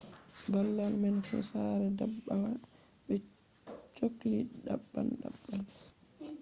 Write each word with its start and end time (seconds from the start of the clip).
babal 0.51 0.91
man 1.01 1.17
fu 1.27 1.35
sare 1.49 1.85
ndabbawa 1.95 2.51
be 3.05 3.15
cholli 3.95 4.33
daban 4.65 5.09
daban 5.21 5.63